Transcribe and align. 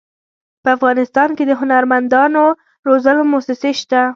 په 0.63 0.69
افغانستان 0.77 1.29
کې 1.37 1.43
د 1.47 1.51
هنرمندانو 1.61 2.43
روزلو 2.87 3.23
مؤسسې 3.31 3.71
شته. 3.79 4.01